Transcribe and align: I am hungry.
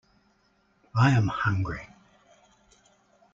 I 0.95 1.11
am 1.11 1.27
hungry. 1.27 1.87